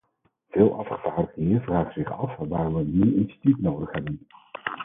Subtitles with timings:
[0.49, 4.27] Veel afgevaardigden hier vragen zich af waarom we een nieuw instituut nodig hebben.